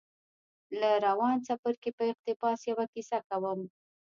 [0.79, 3.59] له روان څپرکي په اقتباس يوه کيسه کوم.